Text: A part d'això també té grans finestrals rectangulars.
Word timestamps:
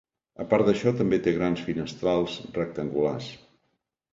A 0.43 0.45
part 0.53 0.69
d'això 0.69 0.93
també 1.01 1.19
té 1.27 1.33
grans 1.35 1.61
finestrals 1.67 2.39
rectangulars. 2.59 3.29